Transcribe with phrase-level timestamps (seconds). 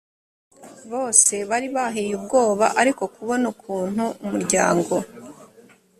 [0.91, 4.95] bose bari bahiye ubwoba ariko kubona ukuntu umuryango